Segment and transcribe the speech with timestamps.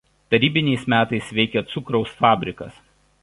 [0.33, 2.81] Tarybiniais metais veikė cukraus fabrikas.